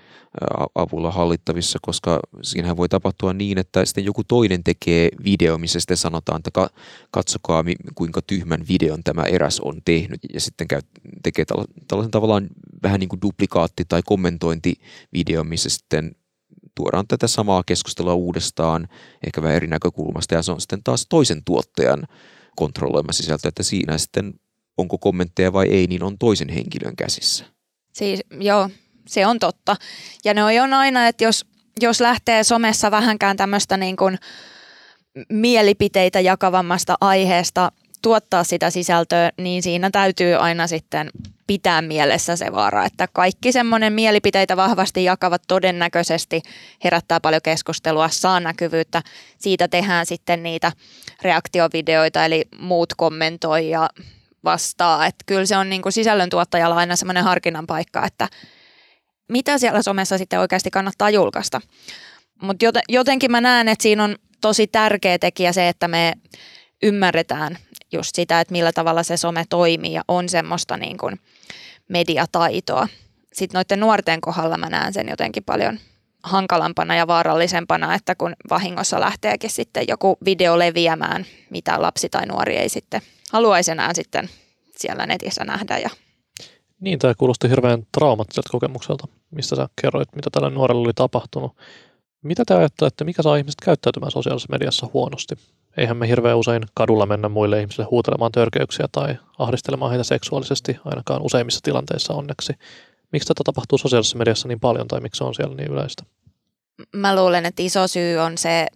[0.75, 5.97] avulla hallittavissa, koska siinähän voi tapahtua niin, että sitten joku toinen tekee video, missä sitten
[5.97, 6.69] sanotaan, että
[7.12, 7.63] katsokaa
[7.95, 10.19] kuinka tyhmän videon tämä eräs on tehnyt.
[10.34, 10.82] Ja sitten käy,
[11.23, 11.45] tekee
[11.88, 12.47] tällaisen tavallaan
[12.84, 16.15] vähän niin kuin duplikaatti- tai kommentointivideo, missä sitten
[16.75, 18.88] tuodaan tätä samaa keskustelua uudestaan,
[19.25, 20.36] ehkä vähän eri näkökulmasta.
[20.36, 22.03] Ja se on sitten taas toisen tuottajan
[22.55, 24.34] kontrolloima sisältö, että siinä sitten
[24.80, 27.46] onko kommentteja vai ei, niin on toisen henkilön käsissä.
[27.94, 28.70] Siis joo,
[29.08, 29.76] se on totta.
[30.26, 31.46] Ja ne on aina, että jos,
[31.82, 34.18] jos lähtee somessa vähänkään tämmöistä niin kuin
[35.30, 41.10] mielipiteitä jakavammasta aiheesta tuottaa sitä sisältöä, niin siinä täytyy aina sitten
[41.48, 46.42] pitää mielessä se vaara, että kaikki semmoinen mielipiteitä vahvasti jakavat todennäköisesti
[46.84, 49.02] herättää paljon keskustelua, saa näkyvyyttä.
[49.38, 50.72] Siitä tehdään sitten niitä
[51.22, 53.89] reaktiovideoita, eli muut kommentoi ja
[54.43, 55.06] vastaa.
[55.06, 58.28] Että kyllä se on niin kuin sisällöntuottajalla aina semmoinen harkinnan paikka, että
[59.30, 61.62] mitä siellä somessa sitten oikeasti kannattaa julkaista.
[62.41, 66.13] Mutta jotenkin mä näen, että siinä on tosi tärkeä tekijä se, että me
[66.84, 67.58] ymmärretään
[67.91, 71.19] just sitä, että millä tavalla se some toimii ja on semmoista niin kuin
[71.88, 72.88] mediataitoa.
[73.34, 75.80] Sitten noiden nuorten kohdalla mä näen sen jotenkin paljon
[76.23, 82.58] hankalampana ja vaarallisempana, että kun vahingossa lähteekin sitten joku video leviämään, mitä lapsi tai nuori
[82.58, 84.30] ei sitten haluaisi enää sitten
[84.78, 85.89] siellä netissä nähdä ja
[86.80, 91.58] niin, tämä kuulosti hirveän traumattiselta kokemukselta, mistä sä kerroit, mitä tällä nuorella oli tapahtunut.
[92.24, 95.36] Mitä te ajattelette, mikä saa ihmiset käyttäytymään sosiaalisessa mediassa huonosti?
[95.78, 101.22] eihän me hirveän usein kadulla mennä muille ihmisille huutelemaan törkeyksiä tai ahdistelemaan heitä seksuaalisesti, ainakaan
[101.22, 102.54] useimmissa tilanteissa onneksi.
[103.12, 106.04] Miksi tätä tapahtuu sosiaalisessa mediassa niin paljon tai miksi se on siellä niin yleistä?
[106.96, 108.68] Mä luulen, että iso syy on se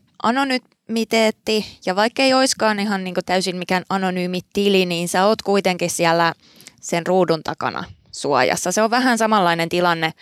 [0.90, 5.90] anonymiteetti ja vaikka ei oiskaan ihan niin täysin mikään anonyymi tili, niin sä oot kuitenkin
[5.90, 6.34] siellä
[6.82, 8.72] sen ruudun takana suojassa.
[8.72, 10.14] Se on vähän samanlainen tilanne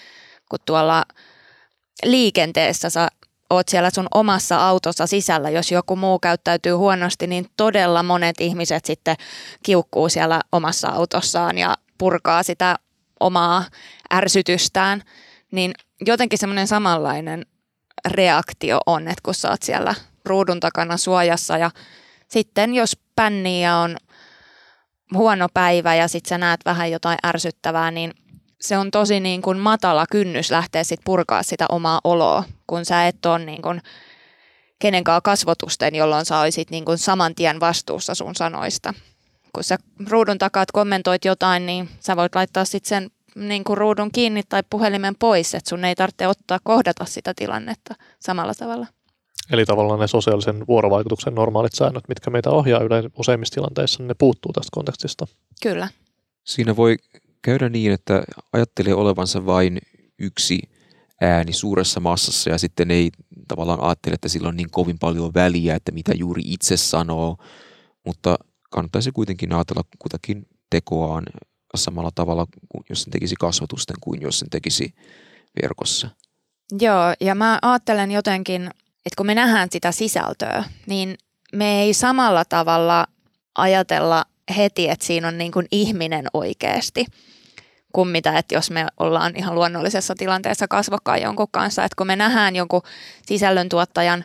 [0.50, 1.06] kuin tuolla
[2.04, 3.08] liikenteessä sä
[3.50, 8.86] oot siellä sun omassa autossa sisällä, jos joku muu käyttäytyy huonosti, niin todella monet ihmiset
[8.86, 9.16] sitten
[9.64, 12.80] kiukkuu siellä omassa autossaan ja purkaa sitä
[13.20, 13.66] omaa
[14.14, 15.04] ärsytystään.
[15.52, 15.74] Niin
[16.06, 17.46] jotenkin semmoinen samanlainen
[18.06, 21.72] reaktio on, että kun sä oot siellä ruudun takana suojassa ja
[22.28, 23.98] sitten jos pänniä on
[25.14, 28.14] huono päivä ja sitten sä näet vähän jotain ärsyttävää, niin
[28.62, 33.08] se on tosi niin kuin matala kynnys lähteä sit purkaa sitä omaa oloa, kun sä
[33.08, 33.82] et ole niin kuin
[34.80, 38.94] kenenkaan kasvotusten, jolloin sä olisit niin kuin saman tien vastuussa sun sanoista.
[39.54, 39.78] Kun sä
[40.10, 44.64] ruudun takaa kommentoit jotain, niin sä voit laittaa sitten sen niin kuin ruudun kiinni tai
[44.70, 48.88] puhelimen pois, että sun ei tarvitse ottaa kohdata sitä tilannetta samalla tavalla.
[49.52, 54.14] Eli tavallaan ne sosiaalisen vuorovaikutuksen normaalit säännöt, mitkä meitä ohjaa yleensä useimmissa tilanteissa, niin ne
[54.14, 55.28] puuttuu tästä kontekstista.
[55.62, 55.88] Kyllä.
[56.44, 56.98] Siinä voi
[57.42, 59.80] käydä niin, että ajattelee olevansa vain
[60.20, 60.60] yksi
[61.22, 63.12] ääni suuressa massassa ja sitten ei
[63.48, 67.38] tavallaan ajattele, että sillä on niin kovin paljon väliä, että mitä juuri itse sanoo,
[68.06, 71.24] mutta kannattaisi kuitenkin ajatella kutakin tekoaan
[71.76, 74.94] samalla tavalla, kuin jos sen tekisi kasvatusten kuin jos sen tekisi
[75.62, 76.10] verkossa.
[76.82, 78.70] Joo, ja mä ajattelen jotenkin,
[79.06, 81.18] että kun me nähdään sitä sisältöä, niin
[81.54, 83.08] me ei samalla tavalla
[83.56, 84.26] ajatella
[84.58, 87.06] heti, että siinä on niin kuin ihminen oikeasti
[87.94, 92.16] kuin mitä, että jos me ollaan ihan luonnollisessa tilanteessa kasvokkain jonkun kanssa, että kun me
[92.16, 92.82] nähdään jonkun
[93.26, 94.24] sisällöntuottajan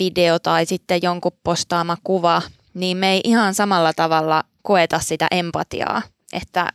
[0.00, 2.42] video tai sitten jonkun postaama kuva,
[2.74, 6.02] niin me ei ihan samalla tavalla koeta sitä empatiaa.
[6.32, 6.72] Että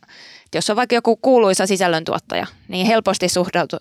[0.55, 3.27] jos on vaikka joku kuuluisa sisällöntuottaja, niin helposti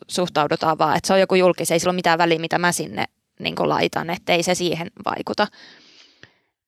[0.08, 3.04] suhtaudutaan vaan, että se on joku julkis, ei sillä ole mitään väliä, mitä mä sinne
[3.40, 5.46] niin laitan, että ei se siihen vaikuta.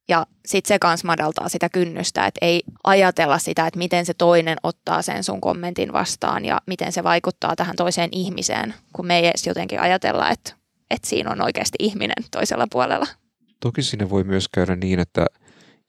[0.09, 4.59] Ja sitten se kans madaltaa sitä kynnystä, että ei ajatella sitä, että miten se toinen
[4.63, 9.27] ottaa sen sun kommentin vastaan ja miten se vaikuttaa tähän toiseen ihmiseen, kun me ei
[9.27, 10.53] edes jotenkin ajatella, että,
[10.91, 13.07] että siinä on oikeasti ihminen toisella puolella.
[13.61, 15.27] Toki siinä voi myös käydä niin, että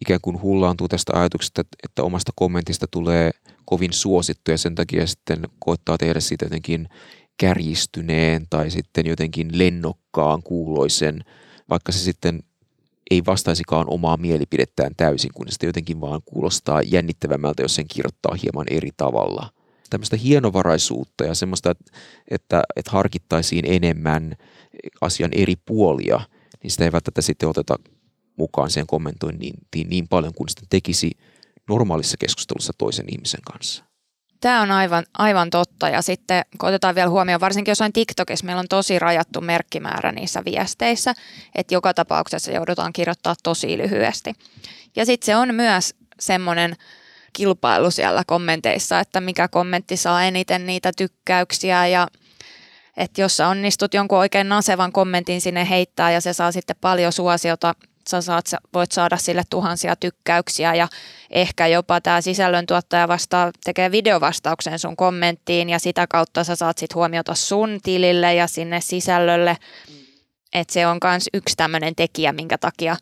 [0.02, 3.32] ikään kuin hullaantuu tästä ajatuksesta, että omasta kommentista tulee
[3.65, 6.89] kovin suosittu ja sen takia sitten koittaa tehdä siitä jotenkin
[7.38, 11.24] kärjistyneen tai sitten jotenkin lennokkaan kuuloisen,
[11.69, 12.43] vaikka se sitten
[13.12, 18.65] ei vastaisikaan omaa mielipidettään täysin, kun se jotenkin vaan kuulostaa jännittävämmältä, jos sen kirjoittaa hieman
[18.69, 19.50] eri tavalla.
[19.89, 21.91] Tämmöistä hienovaraisuutta ja semmoista, että,
[22.32, 24.36] että, että harkittaisiin enemmän
[25.02, 26.22] asian eri puolia,
[26.63, 27.76] niin sitä ei välttämättä sitten oteta
[28.38, 31.12] mukaan sen kommentointiin niin, niin paljon kuin sitten tekisi
[31.69, 33.84] normaalissa keskustelussa toisen ihmisen kanssa.
[34.43, 38.60] Tämä on aivan, aivan totta ja sitten kun otetaan vielä huomioon, varsinkin jossain TikTokissa meillä
[38.60, 41.13] on tosi rajattu merkkimäärä niissä viesteissä,
[41.56, 44.34] että joka tapauksessa joudutaan kirjoittaa tosi lyhyesti.
[44.95, 46.75] Ja sitten se on myös semmoinen
[47.34, 52.08] kilpailu siellä kommenteissa, että mikä kommentti saa eniten niitä tykkäyksiä ja
[52.97, 57.12] että jos sä onnistut jonkun oikein nasevan kommentin sinne heittää ja se saa sitten paljon
[57.12, 57.75] suosiota
[58.08, 60.88] sä saat, voit saada sille tuhansia tykkäyksiä ja
[61.30, 66.96] ehkä jopa tämä sisällöntuottaja vastaa, tekee videovastauksen sun kommenttiin ja sitä kautta sä saat sit
[66.96, 69.58] huomiota sun tilille ja sinne sisällölle.
[70.54, 72.98] että se on myös yksi tämmöinen tekijä, minkä takia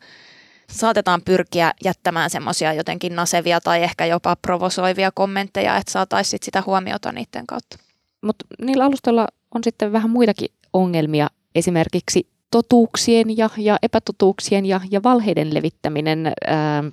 [0.70, 7.12] saatetaan pyrkiä jättämään semmoisia jotenkin nasevia tai ehkä jopa provosoivia kommentteja, että saataisiin sitä huomiota
[7.12, 7.78] niiden kautta.
[8.22, 11.28] Mutta niillä alustoilla on sitten vähän muitakin ongelmia.
[11.54, 16.84] Esimerkiksi totuuksien ja, ja epätotuuksien ja, ja valheiden levittäminen ää,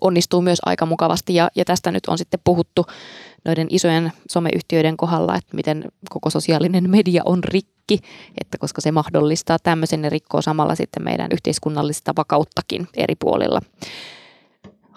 [0.00, 2.86] onnistuu myös aika mukavasti ja, ja tästä nyt on sitten puhuttu
[3.44, 7.98] noiden isojen someyhtiöiden kohdalla, että miten koko sosiaalinen media on rikki,
[8.40, 13.60] että koska se mahdollistaa tämmöisen ja rikkoo samalla sitten meidän yhteiskunnallista vakauttakin eri puolilla.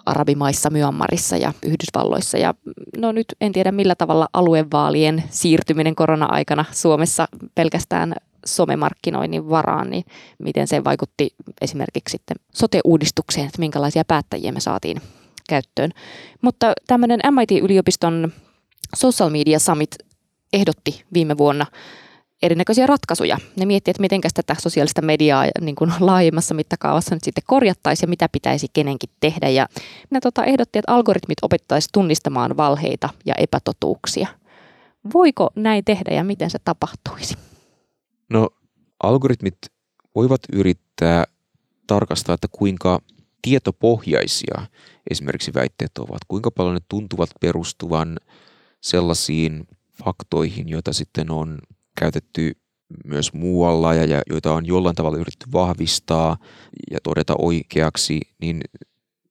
[0.06, 2.38] Arabimaissa, Myanmarissa ja Yhdysvalloissa.
[2.38, 2.54] Ja
[2.96, 8.14] no nyt en tiedä millä tavalla aluevaalien siirtyminen korona-aikana Suomessa pelkästään
[8.46, 10.04] somemarkkinoinnin varaan, niin
[10.38, 15.00] miten se vaikutti esimerkiksi sitten sote-uudistukseen, että minkälaisia päättäjiä me saatiin
[15.48, 15.90] käyttöön.
[16.42, 18.32] Mutta tämmöinen MIT-yliopiston
[18.96, 19.96] Social Media Summit
[20.52, 21.66] ehdotti viime vuonna
[22.42, 23.38] erinäköisiä ratkaisuja.
[23.56, 28.10] Ne miettii, että miten tätä sosiaalista mediaa niin kuin laajemmassa mittakaavassa nyt sitten korjattaisiin ja
[28.10, 29.48] mitä pitäisi kenenkin tehdä.
[29.48, 29.66] Ja
[30.10, 34.28] ne tota, ehdotti, että algoritmit opettaisi tunnistamaan valheita ja epätotuuksia.
[35.14, 37.34] Voiko näin tehdä ja miten se tapahtuisi?
[38.30, 38.48] No
[39.02, 39.58] algoritmit
[40.14, 41.24] voivat yrittää
[41.86, 43.00] tarkastaa, että kuinka
[43.42, 44.66] tietopohjaisia
[45.10, 48.18] esimerkiksi väitteet ovat, kuinka paljon ne tuntuvat perustuvan
[48.80, 49.68] sellaisiin
[50.04, 51.58] faktoihin, joita sitten on
[52.00, 52.52] käytetty
[53.04, 56.36] myös muualla ja, joita on jollain tavalla yritetty vahvistaa
[56.90, 58.60] ja todeta oikeaksi, niin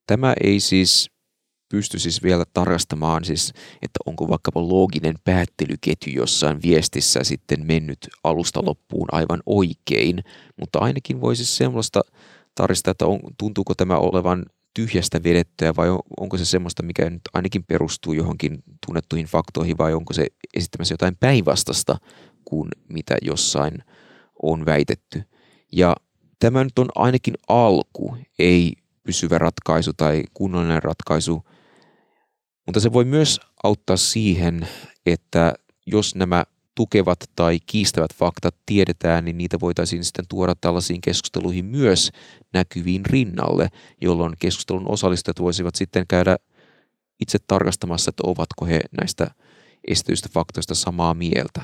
[0.06, 1.10] tämä ei siis
[1.74, 8.64] pysty siis vielä tarkastamaan, siis, että onko vaikkapa looginen päättelyketju jossain viestissä sitten mennyt alusta
[8.64, 10.24] loppuun aivan oikein,
[10.60, 12.00] mutta ainakin voisi siis semmoista
[12.54, 15.88] tarkistaa, että on, tuntuuko tämä olevan tyhjästä vedettyä vai
[16.20, 21.16] onko se semmoista, mikä nyt ainakin perustuu johonkin tunnettuihin faktoihin vai onko se esittämässä jotain
[21.20, 21.96] päinvastasta
[22.44, 23.74] kuin mitä jossain
[24.42, 25.22] on väitetty.
[25.72, 25.96] Ja
[26.38, 31.42] tämä nyt on ainakin alku, ei pysyvä ratkaisu tai kunnollinen ratkaisu,
[32.66, 34.68] mutta se voi myös auttaa siihen,
[35.06, 35.54] että
[35.86, 42.10] jos nämä tukevat tai kiistävät faktat tiedetään, niin niitä voitaisiin sitten tuoda tällaisiin keskusteluihin myös
[42.52, 43.68] näkyviin rinnalle,
[44.00, 46.36] jolloin keskustelun osallistujat voisivat sitten käydä
[47.20, 49.26] itse tarkastamassa, että ovatko he näistä
[49.88, 51.62] esitetyistä faktoista samaa mieltä.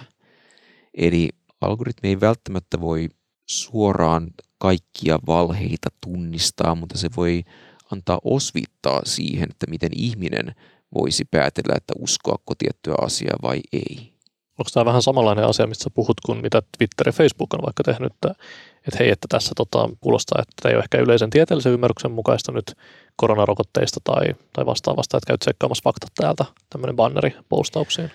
[0.94, 1.28] Eli
[1.60, 3.08] algoritmi ei välttämättä voi
[3.46, 7.44] suoraan kaikkia valheita tunnistaa, mutta se voi
[7.92, 10.54] antaa osvittaa siihen, että miten ihminen
[10.94, 14.10] voisi päätellä, että uskoako tiettyä asiaa vai ei.
[14.58, 18.12] Onko tämä vähän samanlainen asia, mistä puhut, kuin mitä Twitter ja Facebook on vaikka tehnyt,
[18.12, 18.28] että,
[18.76, 22.74] että hei, että tässä tota, kuulostaa, että ei ole ehkä yleisen tieteellisen ymmärryksen mukaista nyt
[23.16, 28.10] koronarokotteista tai, tai vastaavasta, että käyt tsekkaamassa faktat täältä, tämmöinen banneri postauksiin.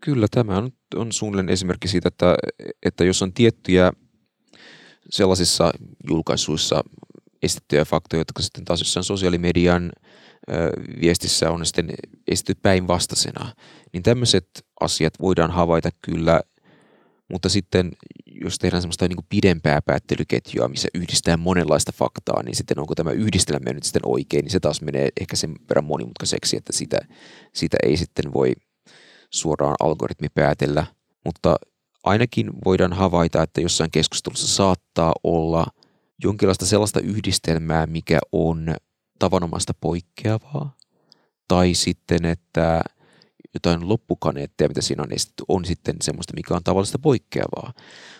[0.00, 2.34] Kyllä, tämä on, on suunnilleen esimerkki siitä, että,
[2.86, 3.92] että jos on tiettyjä
[5.10, 5.70] sellaisissa
[6.08, 6.84] julkaisuissa
[7.42, 9.92] estettyjä faktoja, jotka sitten taas jossain sosiaalimedian
[11.00, 11.90] viestissä on sitten
[12.28, 13.54] esitetty päinvastaisena,
[13.92, 14.48] niin tämmöiset
[14.80, 16.40] asiat voidaan havaita kyllä,
[17.32, 17.90] mutta sitten
[18.26, 23.10] jos tehdään semmoista niin kuin pidempää päättelyketjua, missä yhdistetään monenlaista faktaa, niin sitten onko tämä
[23.10, 26.98] yhdistelmä nyt sitten oikein, niin se taas menee ehkä sen verran monimutkaiseksi, että sitä,
[27.54, 28.52] sitä ei sitten voi
[29.30, 30.86] suoraan algoritmi päätellä,
[31.24, 31.56] mutta
[32.04, 35.66] ainakin voidaan havaita, että jossain keskustelussa saattaa olla
[36.24, 38.74] jonkinlaista sellaista yhdistelmää, mikä on
[39.18, 40.76] tavanomaista poikkeavaa,
[41.48, 42.80] tai sitten, että
[43.54, 47.72] jotain loppukaneetteja, mitä siinä on esitetty, on sitten semmoista, mikä on tavallista poikkeavaa.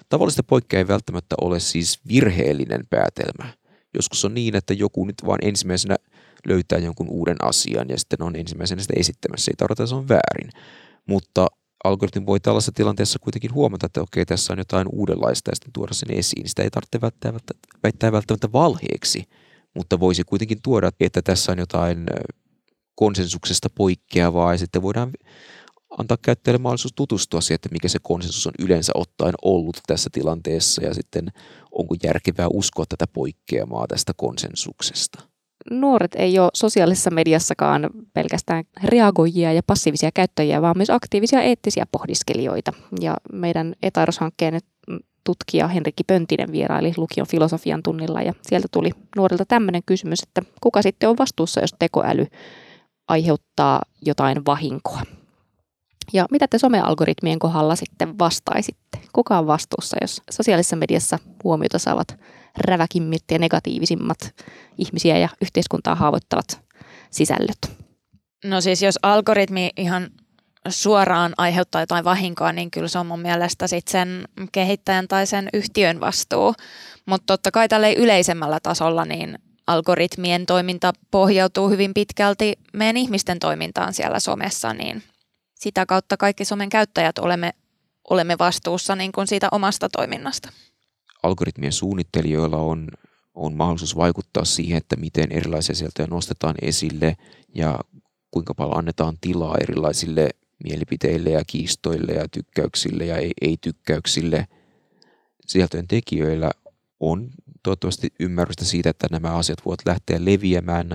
[0.09, 3.53] Tavallista poikkeaa ei välttämättä ole siis virheellinen päätelmä.
[3.95, 5.97] Joskus on niin, että joku nyt vaan ensimmäisenä
[6.47, 9.51] löytää jonkun uuden asian ja sitten on ensimmäisenä sitä esittämässä.
[9.51, 10.51] Ei tarvitse, että se on väärin.
[11.07, 11.47] Mutta
[11.85, 15.95] algoritmi voi tällaisessa tilanteessa kuitenkin huomata, että okei, tässä on jotain uudenlaista ja sitten tuoda
[15.95, 16.49] sen esiin.
[16.49, 19.25] Sitä ei tarvitse välttämättä, väittää välttämättä valheeksi,
[19.75, 22.07] mutta voisi kuitenkin tuoda, että tässä on jotain
[22.95, 25.11] konsensuksesta poikkeavaa ja sitten voidaan
[25.99, 30.85] antaa käyttäjälle mahdollisuus tutustua siihen, että mikä se konsensus on yleensä ottaen ollut tässä tilanteessa
[30.85, 31.29] ja sitten
[31.73, 35.33] onko järkevää uskoa tätä poikkeamaa tästä konsensuksesta
[35.71, 42.73] nuoret ei ole sosiaalisessa mediassakaan pelkästään reagoijia ja passiivisia käyttäjiä, vaan myös aktiivisia eettisiä pohdiskelijoita.
[43.01, 44.55] Ja meidän etairoshankkeen
[45.25, 50.83] tutkija Henrikki Pöntinen vieraili lukion filosofian tunnilla ja sieltä tuli nuorilta tämmöinen kysymys, että kuka
[50.83, 52.27] sitten on vastuussa, jos tekoäly
[53.09, 55.03] aiheuttaa jotain vahinkoa.
[56.13, 58.99] Ja mitä te somealgoritmien kohdalla sitten vastaisitte?
[59.13, 62.19] Kuka on vastuussa, jos sosiaalisessa mediassa huomiota saavat
[62.59, 64.35] räväkimmät ja negatiivisimmat
[64.79, 66.61] ihmisiä ja yhteiskuntaa haavoittavat
[67.11, 67.59] sisällöt?
[68.45, 70.11] No siis jos algoritmi ihan
[70.69, 75.49] suoraan aiheuttaa jotain vahinkoa, niin kyllä se on mun mielestä sit sen kehittäjän tai sen
[75.53, 76.55] yhtiön vastuu.
[77.07, 83.95] Mutta totta kai tällä yleisemmällä tasolla niin algoritmien toiminta pohjautuu hyvin pitkälti meidän ihmisten toimintaan
[83.95, 85.03] siellä somessa, niin
[85.55, 87.53] sitä kautta kaikki somen käyttäjät olemme,
[88.11, 90.49] olemme vastuussa niin kuin siitä omasta toiminnasta.
[91.23, 92.89] Algoritmien suunnittelijoilla on,
[93.35, 97.17] on mahdollisuus vaikuttaa siihen, että miten erilaisia sieltä nostetaan esille
[97.55, 97.79] ja
[98.31, 100.31] kuinka paljon annetaan tilaa erilaisille
[100.65, 104.47] mielipiteille ja kiistoille ja tykkäyksille ja ei-tykkäyksille.
[105.47, 106.51] Sisältöjen tekijöillä
[107.01, 107.31] on
[107.63, 110.89] toivottavasti ymmärrystä siitä, että nämä asiat voivat lähteä leviämään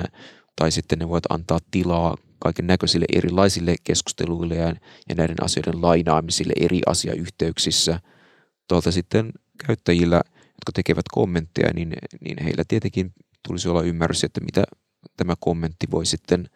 [0.55, 4.75] tai sitten ne voivat antaa tilaa kaiken näköisille erilaisille keskusteluille ja,
[5.09, 7.99] ja näiden asioiden lainaamisille eri asiayhteyksissä.
[8.67, 9.31] Tuolta sitten
[9.67, 13.13] käyttäjillä, jotka tekevät kommentteja, niin, niin heillä tietenkin
[13.47, 14.63] tulisi olla ymmärrys, että mitä
[15.17, 16.49] tämä kommentti voi sitten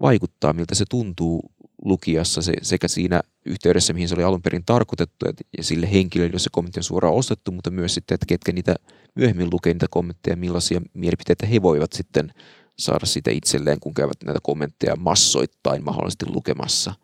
[0.00, 1.52] vaikuttaa, miltä se tuntuu
[1.84, 5.26] lukijassa se, sekä siinä yhteydessä, mihin se oli alun perin tarkoitettu,
[5.58, 8.74] ja sille henkilölle, jos se kommentti on suoraan ostettu, mutta myös sitten, että ketkä niitä
[9.14, 12.32] myöhemmin lukee niitä kommentteja, millaisia mielipiteitä he voivat sitten
[12.78, 16.94] saada sitä itselleen, kun käyvät näitä kommentteja massoittain mahdollisesti lukemassa.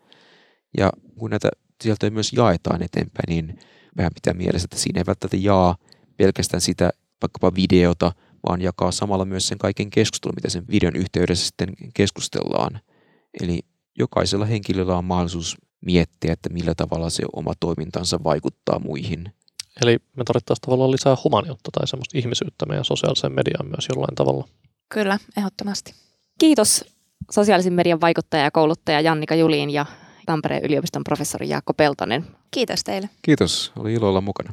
[0.79, 1.49] Ja kun näitä
[1.83, 3.59] sieltä myös jaetaan eteenpäin, niin
[3.97, 5.77] vähän pitää mielessä, että siinä ei välttämättä jaa
[6.17, 6.91] pelkästään sitä
[7.23, 8.13] vaikkapa videota,
[8.49, 12.81] vaan jakaa samalla myös sen kaiken keskustelun, mitä sen videon yhteydessä sitten keskustellaan.
[13.43, 13.61] Eli
[13.99, 19.33] jokaisella henkilöllä on mahdollisuus miettiä, että millä tavalla se oma toimintansa vaikuttaa muihin.
[19.83, 24.49] Eli me tarvittaisiin tavallaan lisää humaniutta tai semmoista ihmisyyttä meidän sosiaaliseen mediaan myös jollain tavalla.
[24.89, 25.95] Kyllä, ehdottomasti.
[26.39, 26.85] Kiitos
[27.31, 29.87] sosiaalisen median vaikuttaja ja kouluttaja Jannika Juliin ja
[30.27, 32.27] Tampereen yliopiston professori Jaakko Peltonen.
[32.51, 33.11] Kiitos teille.
[33.23, 34.53] Kiitos, oli ilo olla mukana.